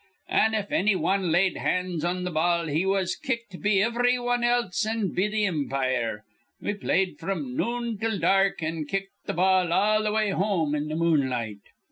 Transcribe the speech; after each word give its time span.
An', 0.29 0.55
if 0.55 0.71
anny 0.71 0.95
wan 0.95 1.31
laid 1.31 1.57
hands 1.57 2.03
on 2.03 2.25
th' 2.25 2.33
ball, 2.33 2.65
he 2.65 2.87
was 2.87 3.15
kicked 3.15 3.61
be 3.61 3.83
ivry 3.83 4.17
wan 4.17 4.43
else 4.43 4.83
an' 4.83 5.09
be 5.13 5.29
th' 5.29 5.45
impire. 5.47 6.23
We 6.59 6.73
played 6.73 7.19
fr'm 7.19 7.55
noon 7.55 7.99
till 7.99 8.17
dark, 8.17 8.63
an' 8.63 8.85
kicked 8.85 9.13
th' 9.29 9.35
ball 9.35 9.71
all 9.71 10.01
th' 10.03 10.11
way 10.11 10.31
home 10.31 10.73
in 10.73 10.87
the 10.87 10.95
moonlight. 10.95 11.59